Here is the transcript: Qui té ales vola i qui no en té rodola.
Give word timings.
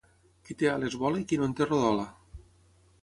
Qui 0.47 0.55
té 0.61 0.69
ales 0.71 0.97
vola 1.03 1.21
i 1.23 1.27
qui 1.33 1.39
no 1.41 1.47
en 1.49 1.55
té 1.61 1.67
rodola. 1.71 2.11